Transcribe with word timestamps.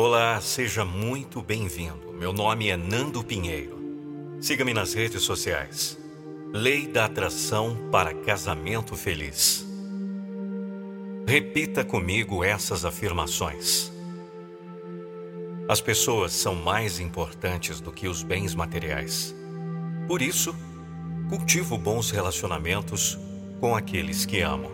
Olá, 0.00 0.40
seja 0.40 0.84
muito 0.84 1.42
bem-vindo. 1.42 2.12
Meu 2.12 2.32
nome 2.32 2.68
é 2.68 2.76
Nando 2.76 3.24
Pinheiro. 3.24 3.76
Siga-me 4.40 4.72
nas 4.72 4.94
redes 4.94 5.22
sociais. 5.22 5.98
Lei 6.52 6.86
da 6.86 7.06
Atração 7.06 7.76
para 7.90 8.14
Casamento 8.14 8.94
Feliz. 8.94 9.66
Repita 11.26 11.84
comigo 11.84 12.44
essas 12.44 12.84
afirmações. 12.84 13.90
As 15.68 15.80
pessoas 15.80 16.32
são 16.32 16.54
mais 16.54 17.00
importantes 17.00 17.80
do 17.80 17.90
que 17.90 18.06
os 18.06 18.22
bens 18.22 18.54
materiais. 18.54 19.34
Por 20.06 20.22
isso, 20.22 20.54
cultivo 21.28 21.76
bons 21.76 22.12
relacionamentos 22.12 23.18
com 23.58 23.74
aqueles 23.74 24.24
que 24.24 24.42
amo. 24.42 24.70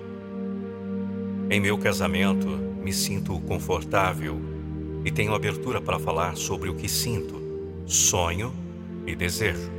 Em 1.49 1.61
meu 1.61 1.79
casamento, 1.79 2.47
me 2.47 2.93
sinto 2.93 3.41
confortável 3.41 4.54
e 5.05 5.11
tenho 5.11 5.35
abertura 5.35 5.81
para 5.81 5.99
falar 5.99 6.37
sobre 6.37 6.69
o 6.69 6.75
que 6.75 6.89
sinto, 6.89 7.41
sonho 7.87 8.53
e 9.07 9.15
desejo. 9.15 9.71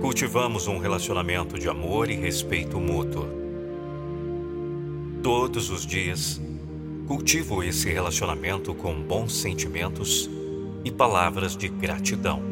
Cultivamos 0.00 0.66
um 0.66 0.78
relacionamento 0.78 1.56
de 1.58 1.68
amor 1.68 2.10
e 2.10 2.16
respeito 2.16 2.80
mútuo. 2.80 3.28
Todos 5.22 5.70
os 5.70 5.86
dias, 5.86 6.40
cultivo 7.06 7.62
esse 7.62 7.88
relacionamento 7.88 8.74
com 8.74 9.00
bons 9.00 9.36
sentimentos 9.36 10.28
e 10.84 10.90
palavras 10.90 11.56
de 11.56 11.68
gratidão. 11.68 12.42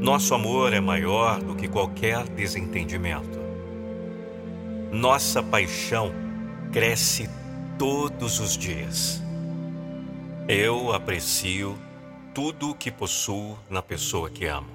Nosso 0.00 0.34
amor 0.34 0.72
é 0.72 0.80
maior 0.80 1.42
do 1.42 1.56
que 1.56 1.66
qualquer 1.66 2.28
desentendimento. 2.28 3.40
Nossa 4.92 5.42
paixão 5.42 6.12
cresce 6.70 7.28
todos 7.78 8.38
os 8.38 8.56
dias. 8.56 9.20
Eu 10.48 10.92
aprecio 10.92 11.76
tudo 12.32 12.70
o 12.70 12.74
que 12.74 12.90
possuo 12.90 13.58
na 13.68 13.82
pessoa 13.82 14.30
que 14.30 14.46
amo. 14.46 14.70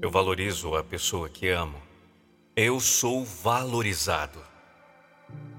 Eu 0.00 0.10
valorizo 0.10 0.74
a 0.74 0.82
pessoa 0.82 1.28
que 1.28 1.48
amo. 1.48 1.76
Eu 2.56 2.80
sou 2.80 3.24
valorizado. 3.24 4.38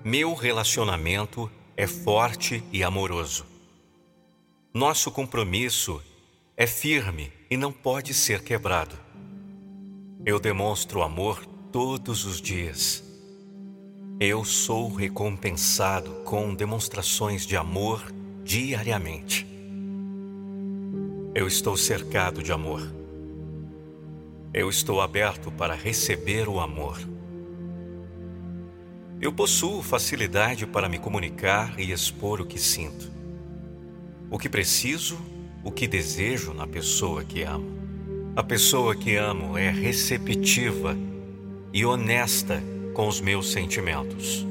Meu 0.04 0.34
relacionamento 0.34 1.52
é 1.78 1.86
forte 1.86 2.64
e 2.72 2.84
amoroso. 2.84 3.46
Nosso 4.74 5.12
compromisso 5.12 6.02
é 6.58 6.66
firme 6.66 7.32
e 7.50 7.56
não 7.56 7.72
pode 7.72 8.14
ser 8.14 8.44
quebrado. 8.44 8.98
Eu 10.26 10.40
demonstro 10.40 11.04
amor 11.04 11.46
todos 11.72 12.26
os 12.26 12.42
dias. 12.42 13.09
Eu 14.22 14.44
sou 14.44 14.94
recompensado 14.94 16.12
com 16.26 16.54
demonstrações 16.54 17.46
de 17.46 17.56
amor 17.56 18.04
diariamente. 18.44 19.48
Eu 21.34 21.48
estou 21.48 21.78
cercado 21.78 22.44
de 22.44 22.52
amor. 22.52 22.82
Eu 24.54 24.70
estou 24.70 25.00
aberto 25.00 25.50
para 25.50 25.74
receber 25.74 26.50
o 26.50 26.60
amor. 26.60 27.00
Eu 29.22 29.32
possuo 29.32 29.82
facilidade 29.82 30.68
para 30.68 30.90
me 30.90 31.00
comunicar 31.00 31.80
e 31.80 31.94
expor 31.94 32.42
o 32.42 32.46
que 32.46 32.60
sinto, 32.60 33.10
o 34.30 34.38
que 34.38 34.50
preciso, 34.50 35.18
o 35.64 35.72
que 35.72 35.88
desejo 35.88 36.54
na 36.54 36.68
pessoa 36.68 37.24
que 37.24 37.44
amo. 37.44 37.72
A 38.36 38.44
pessoa 38.44 38.94
que 38.98 39.16
amo 39.16 39.58
é 39.58 39.70
receptiva 39.70 40.98
e 41.72 41.86
honesta 41.86 42.62
com 43.00 43.08
os 43.08 43.22
meus 43.22 43.54
sentimentos. 43.54 44.46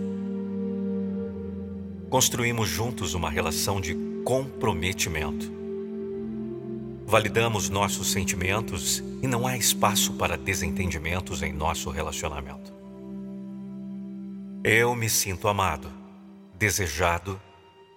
Construímos 2.09 2.67
juntos 2.67 3.13
uma 3.13 3.29
relação 3.29 3.79
de 3.79 3.95
comprometimento. 4.25 5.53
Validamos 7.05 7.69
nossos 7.69 8.11
sentimentos 8.11 9.05
e 9.23 9.27
não 9.27 9.47
há 9.47 9.55
espaço 9.55 10.15
para 10.15 10.39
desentendimentos 10.39 11.43
em 11.43 11.53
nosso 11.53 11.91
relacionamento. 11.91 12.73
Eu 14.65 14.95
me 14.95 15.11
sinto 15.11 15.47
amado, 15.47 15.93
desejado 16.55 17.39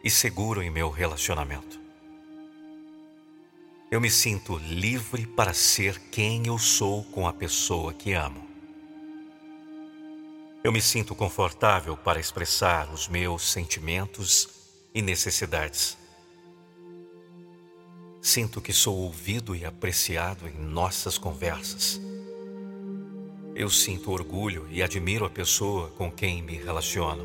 e 0.04 0.10
seguro 0.10 0.62
em 0.62 0.70
meu 0.70 0.90
relacionamento. 0.90 1.80
Eu 3.90 4.02
me 4.02 4.12
sinto 4.12 4.58
livre 4.58 5.26
para 5.26 5.54
ser 5.54 5.98
quem 6.12 6.46
eu 6.46 6.58
sou 6.58 7.06
com 7.06 7.26
a 7.26 7.32
pessoa 7.32 7.94
que 7.94 8.12
amo. 8.12 8.51
Eu 10.64 10.72
me 10.72 10.82
sinto 10.82 11.16
confortável 11.16 11.98
para 11.98 12.20
expressar 12.20 12.92
os 12.92 13.08
meus 13.08 13.52
sentimentos 13.52 14.48
e 14.94 15.02
necessidades. 15.02 15.98
Sinto 18.22 18.62
que 18.62 18.72
sou 18.72 18.98
ouvido 18.98 19.56
e 19.56 19.66
apreciado 19.66 20.48
em 20.48 20.54
nossas 20.54 21.18
conversas 21.18 22.00
eu 23.56 23.70
sinto 23.70 24.12
orgulho 24.12 24.68
e 24.72 24.82
admiro 24.82 25.26
a 25.26 25.30
pessoa 25.30 25.90
com 25.90 26.12
quem 26.12 26.42
me 26.42 26.56
relaciono. 26.56 27.24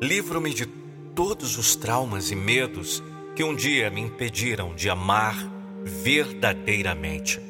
Livro-me 0.00 0.52
de 0.52 0.66
todos 1.14 1.56
os 1.56 1.76
traumas 1.76 2.30
e 2.30 2.34
medos 2.34 3.02
que 3.36 3.44
um 3.44 3.54
dia 3.54 3.90
me 3.90 4.00
impediram 4.00 4.74
de 4.74 4.90
amar 4.90 5.36
verdadeiramente. 5.84 7.40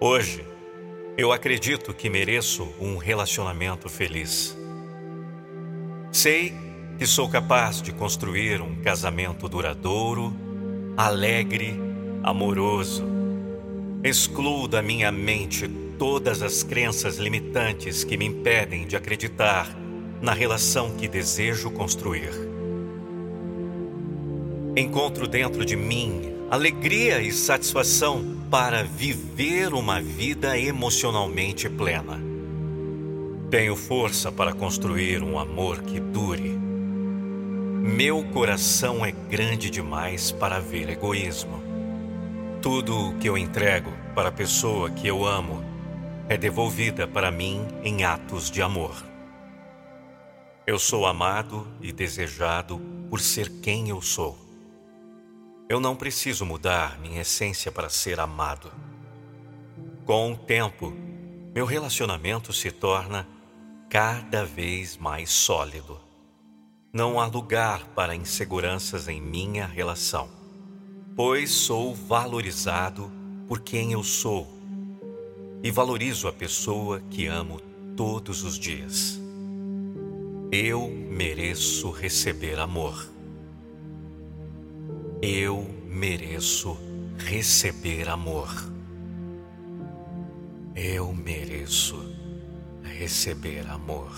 Hoje, 0.00 0.44
eu 1.16 1.32
acredito 1.32 1.94
que 1.94 2.10
mereço 2.10 2.68
um 2.80 2.96
relacionamento 2.96 3.88
feliz. 3.88 4.56
Sei 6.12 6.52
que 6.98 7.06
sou 7.06 7.28
capaz 7.28 7.82
de 7.82 7.92
construir 7.92 8.60
um 8.60 8.76
casamento 8.76 9.48
duradouro, 9.48 10.32
alegre, 10.96 11.80
amoroso 12.22 13.14
Excluo 14.04 14.68
da 14.68 14.82
minha 14.82 15.10
mente 15.10 15.66
todas 15.98 16.42
as 16.42 16.62
crenças 16.62 17.16
limitantes 17.16 18.04
que 18.04 18.18
me 18.18 18.26
impedem 18.26 18.86
de 18.86 18.96
acreditar 18.96 19.74
na 20.20 20.34
relação 20.34 20.90
que 20.90 21.08
desejo 21.08 21.70
construir. 21.70 22.28
Encontro 24.76 25.26
dentro 25.26 25.64
de 25.64 25.74
mim 25.74 26.34
alegria 26.50 27.22
e 27.22 27.32
satisfação 27.32 28.43
para 28.54 28.84
viver 28.84 29.74
uma 29.74 30.00
vida 30.00 30.56
emocionalmente 30.56 31.68
plena. 31.68 32.20
Tenho 33.50 33.74
força 33.74 34.30
para 34.30 34.52
construir 34.52 35.24
um 35.24 35.40
amor 35.40 35.82
que 35.82 35.98
dure. 35.98 36.56
Meu 37.82 38.22
coração 38.26 39.04
é 39.04 39.10
grande 39.10 39.68
demais 39.68 40.30
para 40.30 40.60
ver 40.60 40.88
egoísmo. 40.88 41.60
Tudo 42.62 43.08
o 43.08 43.18
que 43.18 43.28
eu 43.28 43.36
entrego 43.36 43.90
para 44.14 44.28
a 44.28 44.32
pessoa 44.32 44.88
que 44.88 45.08
eu 45.08 45.26
amo 45.26 45.60
é 46.28 46.36
devolvida 46.36 47.08
para 47.08 47.32
mim 47.32 47.66
em 47.82 48.04
atos 48.04 48.52
de 48.52 48.62
amor. 48.62 48.94
Eu 50.64 50.78
sou 50.78 51.06
amado 51.06 51.66
e 51.82 51.90
desejado 51.90 52.80
por 53.10 53.20
ser 53.20 53.50
quem 53.60 53.88
eu 53.88 54.00
sou. 54.00 54.43
Eu 55.68 55.80
não 55.80 55.96
preciso 55.96 56.44
mudar 56.44 56.98
minha 56.98 57.22
essência 57.22 57.72
para 57.72 57.88
ser 57.88 58.20
amado. 58.20 58.72
Com 60.04 60.32
o 60.32 60.36
tempo, 60.36 60.92
meu 61.54 61.64
relacionamento 61.64 62.52
se 62.52 62.70
torna 62.70 63.26
cada 63.88 64.44
vez 64.44 64.96
mais 64.96 65.30
sólido. 65.30 66.00
Não 66.92 67.20
há 67.20 67.26
lugar 67.26 67.84
para 67.94 68.14
inseguranças 68.14 69.08
em 69.08 69.20
minha 69.20 69.66
relação 69.66 70.44
pois 71.16 71.50
sou 71.52 71.94
valorizado 71.94 73.10
por 73.46 73.60
quem 73.60 73.92
eu 73.92 74.02
sou 74.02 74.48
e 75.62 75.70
valorizo 75.70 76.26
a 76.26 76.32
pessoa 76.32 77.00
que 77.08 77.26
amo 77.26 77.60
todos 77.96 78.42
os 78.42 78.58
dias. 78.58 79.20
Eu 80.50 80.88
mereço 80.88 81.90
receber 81.90 82.58
amor. 82.58 83.13
Eu 85.26 85.66
mereço 85.88 86.76
receber 87.16 88.10
amor. 88.10 88.46
Eu 90.76 91.14
mereço 91.14 91.96
receber 92.82 93.66
amor. 93.70 94.10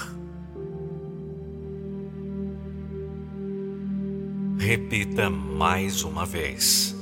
Repita 4.58 5.30
mais 5.30 6.02
uma 6.02 6.26
vez. 6.26 6.96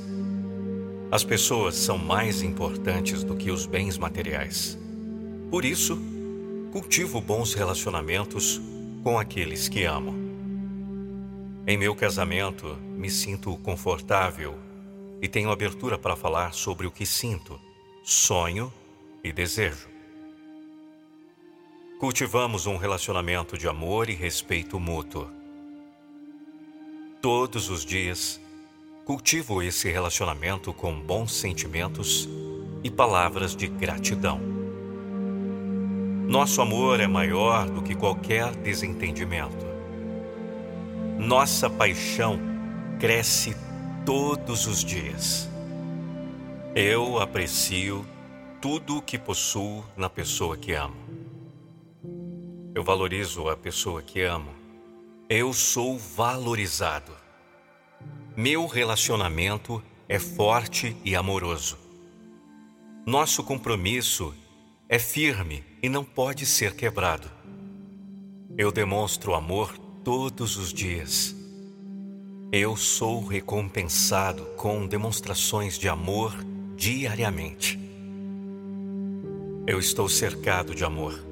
As 1.09 1.23
pessoas 1.23 1.73
são 1.73 1.97
mais 1.97 2.43
importantes 2.43 3.23
do 3.23 3.35
que 3.35 3.49
os 3.49 3.65
bens 3.65 3.97
materiais. 3.97 4.77
Por 5.49 5.65
isso, 5.65 5.99
cultivo 6.71 7.19
bons 7.19 7.55
relacionamentos 7.55 8.61
com 9.03 9.17
aqueles 9.17 9.67
que 9.67 9.83
amo. 9.83 10.24
Em 11.67 11.77
meu 11.77 11.95
casamento, 11.95 12.75
me 12.75 13.09
sinto 13.09 13.57
confortável 13.57 14.55
e 15.19 15.27
tenho 15.27 15.49
abertura 15.49 15.97
para 15.97 16.15
falar 16.15 16.53
sobre 16.53 16.85
o 16.85 16.91
que 16.91 17.07
sinto, 17.07 17.59
sonho 18.03 18.71
e 19.23 19.31
desejo. 19.31 19.89
cultivamos 21.99 22.67
um 22.67 22.77
relacionamento 22.77 23.57
de 23.57 23.67
amor 23.67 24.11
e 24.11 24.13
respeito 24.13 24.79
mútuo. 24.79 25.27
Todos 27.19 27.67
os 27.69 27.83
dias, 27.83 28.39
cultivo 29.05 29.63
esse 29.63 29.89
relacionamento 29.89 30.71
com 30.71 30.93
bons 30.99 31.33
sentimentos 31.33 32.29
e 32.83 32.91
palavras 32.91 33.55
de 33.55 33.65
gratidão. 33.67 34.39
Nosso 36.27 36.61
amor 36.61 36.99
é 36.99 37.07
maior 37.07 37.67
do 37.71 37.81
que 37.81 37.95
qualquer 37.95 38.55
desentendimento. 38.55 39.74
Nossa 41.19 41.69
paixão 41.69 42.37
cresce 42.99 43.55
todos 44.05 44.67
os 44.67 44.83
dias. 44.83 45.49
Eu 46.75 47.19
aprecio 47.19 48.05
tudo 48.61 48.97
o 48.97 49.01
que 49.01 49.17
possuo 49.17 49.85
na 49.95 50.09
pessoa 50.09 50.57
que 50.57 50.73
amo. 50.73 50.97
Eu 52.75 52.83
valorizo 52.83 53.47
a 53.49 53.55
pessoa 53.55 54.01
que 54.01 54.21
amo. 54.21 54.51
Eu 55.29 55.53
sou 55.53 55.97
valorizado. 55.97 57.13
Meu 58.35 58.67
relacionamento 58.67 59.81
é 60.09 60.19
forte 60.19 60.97
e 61.05 61.15
amoroso. 61.15 61.77
Nosso 63.05 63.41
compromisso 63.41 64.35
é 64.89 64.99
firme 64.99 65.63
e 65.81 65.87
não 65.87 66.03
pode 66.03 66.45
ser 66.45 66.75
quebrado. 66.75 67.31
Eu 68.57 68.69
demonstro 68.69 69.33
amor 69.33 69.84
todos 70.05 70.55
os 70.55 70.71
dias. 70.71 71.35
Eu 72.51 72.77
sou 72.77 73.25
recompensado 73.25 74.45
com 74.55 74.85
demonstrações 74.85 75.79
de 75.79 75.89
amor 75.89 76.31
diariamente. 76.77 77.79
Eu 79.65 79.79
estou 79.79 80.07
cercado 80.07 80.75
de 80.75 80.85
amor. 80.85 81.25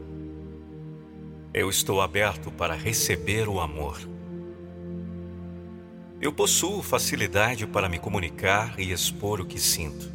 Eu 1.53 1.69
estou 1.69 2.01
aberto 2.01 2.49
para 2.49 2.73
receber 2.73 3.47
o 3.47 3.59
amor. 3.59 3.99
Eu 6.19 6.33
possuo 6.33 6.81
facilidade 6.81 7.67
para 7.67 7.87
me 7.87 7.99
comunicar 7.99 8.79
e 8.79 8.91
expor 8.91 9.39
o 9.39 9.45
que 9.45 9.59
sinto, 9.59 10.11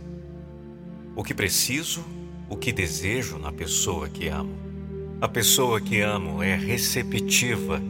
o 1.14 1.22
que 1.22 1.32
preciso, 1.32 2.04
o 2.48 2.56
que 2.56 2.72
desejo 2.72 3.38
na 3.38 3.52
pessoa 3.52 4.08
que 4.08 4.26
amo. 4.26 4.56
A 5.20 5.28
pessoa 5.28 5.80
que 5.80 6.00
amo 6.00 6.42
é 6.42 6.56
receptiva 6.56 7.80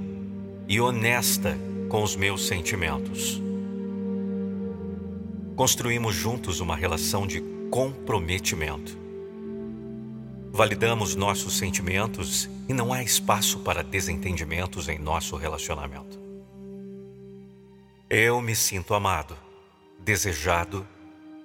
e 0.68 0.78
honesta 0.82 1.58
com 1.88 2.02
os 2.02 2.14
meus 2.14 2.46
sentimentos. 2.46 3.40
Construímos 5.56 6.14
juntos 6.14 6.60
uma 6.60 6.76
relação 6.76 7.26
de 7.26 7.40
comprometimento. 7.70 8.96
Validamos 10.52 11.14
nossos 11.14 11.56
sentimentos 11.56 12.50
e 12.68 12.74
não 12.74 12.92
há 12.92 13.02
espaço 13.02 13.60
para 13.60 13.82
desentendimentos 13.82 14.88
em 14.88 14.98
nosso 14.98 15.36
relacionamento. 15.36 16.20
Eu 18.10 18.40
me 18.42 18.54
sinto 18.54 18.92
amado, 18.92 19.36
desejado 19.98 20.86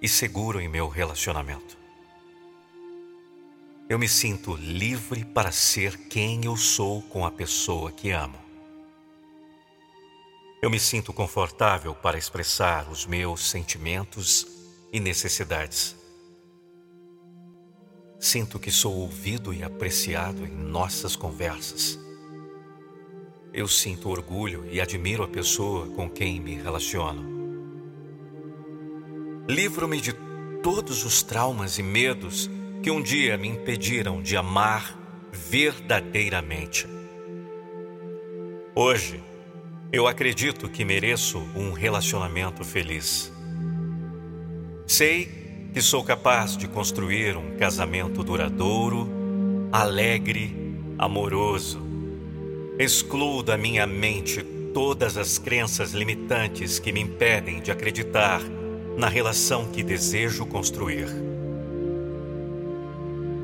e 0.01 0.09
seguro 0.09 0.59
em 0.59 0.67
meu 0.67 0.89
relacionamento. 0.89 1.77
Eu 3.89 3.97
me 3.97 4.09
sinto 4.09 4.55
livre 4.55 5.23
para 5.23 5.51
ser 5.51 5.97
quem 6.09 6.43
eu 6.43 6.57
sou 6.57 7.01
com 7.03 7.25
a 7.25 7.31
pessoa 7.31 7.91
que 7.91 8.11
amo. 8.11 8.42
Eu 10.63 10.69
me 10.69 10.79
sinto 10.79 11.11
confortável 11.11 11.93
para 11.93 12.17
expressar 12.17 12.89
os 12.89 13.05
meus 13.05 13.49
sentimentos 13.49 14.47
e 14.93 14.99
necessidades. 15.01 15.93
Sinto 18.17 18.57
que 18.57 18.71
sou 18.71 18.95
ouvido 18.95 19.53
e 19.53 19.61
apreciado 19.61 20.45
em 20.45 20.49
nossas 20.49 21.17
conversas. 21.17 21.99
Eu 23.53 23.67
sinto 23.67 24.09
orgulho 24.09 24.65
e 24.71 24.79
admiro 24.79 25.21
a 25.23 25.27
pessoa 25.27 25.87
com 25.87 26.09
quem 26.09 26.39
me 26.39 26.55
relaciono. 26.55 27.25
Livro-me 29.49 29.99
de 29.99 30.13
todos 30.63 31.03
os 31.03 31.21
traumas 31.21 31.77
e 31.77 31.83
medos 31.83 32.49
que 32.81 32.89
um 32.89 33.01
dia 33.01 33.37
me 33.37 33.49
impediram 33.49 34.21
de 34.21 34.37
amar 34.37 34.97
verdadeiramente. 35.29 36.87
Hoje, 38.73 39.21
eu 39.93 40.07
acredito 40.07 40.67
que 40.67 40.83
mereço 40.83 41.37
um 41.55 41.71
relacionamento 41.71 42.63
feliz. 42.63 43.31
Sei 44.87 45.69
que 45.71 45.83
sou 45.83 46.03
capaz 46.03 46.57
de 46.57 46.67
construir 46.67 47.37
um 47.37 47.55
casamento 47.57 48.23
duradouro, 48.23 49.07
alegre, 49.71 50.81
amoroso. 50.97 51.79
Excluo 52.79 53.43
da 53.43 53.55
minha 53.55 53.85
mente 53.85 54.41
todas 54.73 55.15
as 55.15 55.37
crenças 55.37 55.91
limitantes 55.91 56.79
que 56.79 56.91
me 56.91 56.99
impedem 56.99 57.61
de 57.61 57.69
acreditar 57.71 58.41
na 58.97 59.07
relação 59.07 59.67
que 59.67 59.83
desejo 59.83 60.43
construir. 60.47 61.05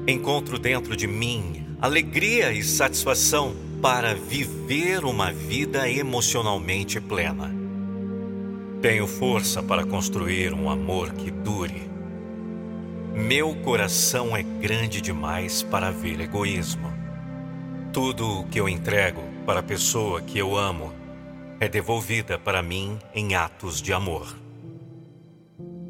Encontro 0.08 0.58
dentro 0.58 0.98
de 0.98 1.06
mim 1.06 1.68
alegria 1.80 2.52
e 2.52 2.64
satisfação 2.64 3.69
para 3.82 4.14
viver 4.14 5.06
uma 5.06 5.32
vida 5.32 5.90
emocionalmente 5.90 7.00
plena. 7.00 7.50
Tenho 8.82 9.08
força 9.08 9.64
para 9.64 9.86
construir 9.86 10.54
um 10.54 10.70
amor 10.70 11.14
que 11.14 11.32
dure. 11.32 11.90
Meu 13.14 13.56
coração 13.56 14.36
é 14.36 14.44
grande 14.44 15.00
demais 15.00 15.64
para 15.64 15.92
ver 15.92 16.20
egoísmo. 16.20 16.92
Tudo 17.94 18.42
o 18.42 18.48
que 18.48 18.60
eu 18.60 18.68
entrego 18.68 19.22
para 19.46 19.62
a 19.62 19.64
pessoa 19.64 20.22
que 20.22 20.38
eu 20.38 20.58
amo 20.58 20.94
é 21.60 21.70
devolvida 21.70 22.38
para 22.38 22.62
mim 22.62 23.00
em 23.14 23.36
atos 23.36 23.82
de 23.82 23.94
amor. 23.94 24.36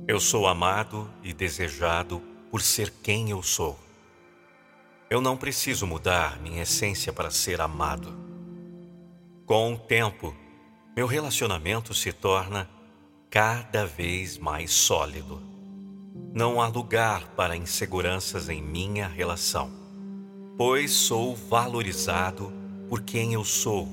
Eu 0.07 0.19
sou 0.19 0.47
amado 0.47 1.09
e 1.23 1.33
desejado 1.33 2.21
por 2.51 2.61
ser 2.61 2.93
quem 3.03 3.31
eu 3.31 3.41
sou. 3.41 3.88
Eu 5.09 5.21
não 5.21 5.35
preciso 5.35 5.87
mudar 5.87 6.39
minha 6.39 6.61
essência 6.61 7.11
para 7.11 7.31
ser 7.31 7.59
amado. 7.61 8.15
Com 9.43 9.73
o 9.73 9.77
tempo, 9.77 10.35
meu 10.95 11.07
relacionamento 11.07 11.95
se 11.95 12.13
torna 12.13 12.69
cada 13.27 13.87
vez 13.87 14.37
mais 14.37 14.69
sólido. 14.69 15.41
Não 16.31 16.61
há 16.61 16.67
lugar 16.67 17.29
para 17.29 17.55
inseguranças 17.55 18.49
em 18.49 18.61
minha 18.61 19.07
relação, 19.07 19.71
pois 20.55 20.91
sou 20.91 21.35
valorizado 21.35 22.53
por 22.87 23.01
quem 23.01 23.33
eu 23.33 23.43
sou 23.43 23.89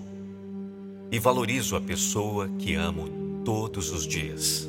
e 1.11 1.19
valorizo 1.19 1.77
a 1.77 1.81
pessoa 1.81 2.47
que 2.59 2.75
amo 2.75 3.43
todos 3.43 3.91
os 3.91 4.07
dias. 4.07 4.69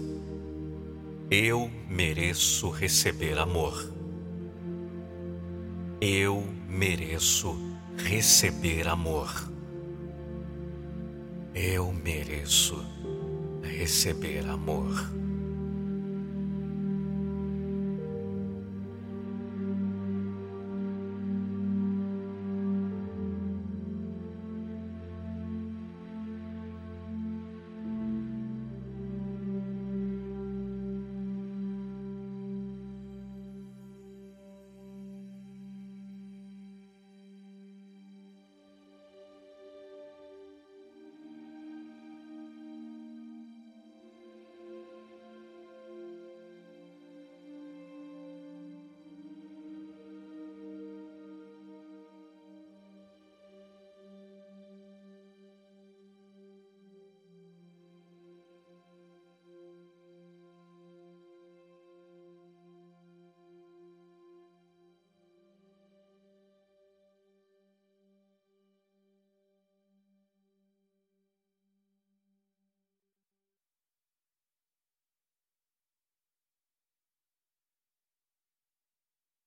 Eu 1.29 1.69
mereço 1.89 2.69
receber 2.69 3.37
amor. 3.37 3.96
Eu 5.99 6.47
mereço 6.69 7.57
receber 7.97 8.87
amor. 8.87 9.49
Eu 11.55 11.91
mereço 11.91 12.85
receber 13.63 14.47
amor. 14.47 15.16